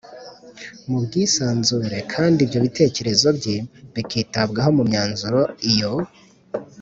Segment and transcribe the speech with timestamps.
[0.89, 3.57] mu bwisanzure kandi ibyo bitekerezo bye
[3.93, 5.39] bikitabwaho mu myanzuro
[5.71, 5.93] iyo